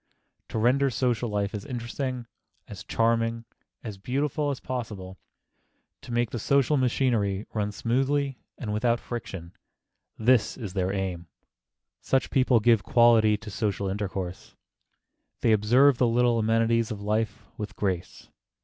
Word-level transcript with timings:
To 0.49 0.57
render 0.57 0.89
social 0.89 1.29
life 1.29 1.53
as 1.53 1.63
interesting, 1.63 2.25
as 2.67 2.83
charming, 2.83 3.45
as 3.83 3.99
beautiful 3.99 4.49
as 4.49 4.59
possible, 4.59 5.19
to 6.01 6.11
make 6.11 6.31
the 6.31 6.39
social 6.39 6.75
machinery 6.75 7.45
run 7.53 7.71
smoothly 7.71 8.39
and 8.57 8.73
without 8.73 8.99
friction,—this 8.99 10.57
is 10.57 10.73
their 10.73 10.91
aim. 10.91 11.27
Such 11.99 12.31
people 12.31 12.59
give 12.59 12.81
quality 12.81 13.37
to 13.37 13.51
social 13.51 13.89
intercourse. 13.89 14.55
They 15.41 15.51
observe 15.51 15.99
the 15.99 16.07
little 16.07 16.39
amenities 16.39 16.89
of 16.89 16.99
life 17.03 17.45
with 17.59 17.75
grace. 17.75 18.27